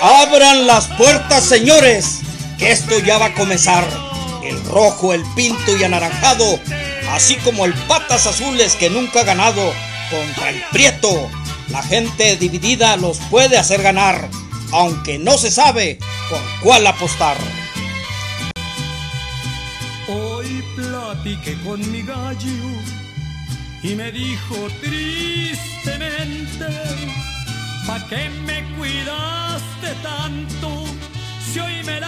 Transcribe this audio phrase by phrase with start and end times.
[0.00, 2.20] Abran las puertas, señores,
[2.58, 3.86] que esto ya va a comenzar.
[4.42, 6.58] El rojo, el pinto y anaranjado,
[7.10, 9.72] así como el patas azules que nunca ha ganado
[10.10, 11.30] contra el prieto.
[11.68, 14.28] La gente dividida los puede hacer ganar,
[14.72, 17.36] aunque no se sabe por cuál apostar.
[20.08, 22.50] Hoy platiqué con mi gallo
[23.82, 26.41] y me dijo tristemente,
[27.86, 30.84] ¿pa' qué me cuidaste tanto
[31.40, 32.01] si hoy me